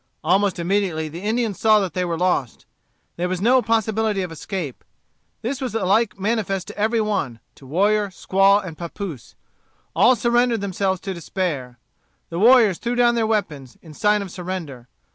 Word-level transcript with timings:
Almost 0.23 0.57
immediately 0.57 1.09
the 1.09 1.21
Indians 1.21 1.59
saw 1.59 1.79
that 1.79 1.93
they 1.93 2.03
were 2.03 2.17
lost. 2.17 2.65
There 3.17 3.29
was 3.29 3.39
no 3.39 3.61
possibility 3.61 4.23
of 4.23 4.31
escape. 4.31 4.83
This 5.43 5.61
was 5.61 5.75
alike 5.75 6.19
manifest 6.19 6.65
to 6.69 6.75
every 6.75 6.99
one, 6.99 7.39
to 7.53 7.67
warrior, 7.67 8.07
squaw, 8.07 8.65
and 8.65 8.75
pappoose. 8.75 9.35
All 9.95 10.15
surrendered 10.15 10.61
themselves 10.61 10.99
to 11.01 11.13
despair. 11.13 11.77
The 12.31 12.39
warriors 12.39 12.79
threw 12.79 12.95
down 12.95 13.13
their 13.13 13.27
weapons, 13.27 13.77
in 13.83 13.93
sign 13.93 14.23
of 14.23 14.31
surrender. 14.31 14.87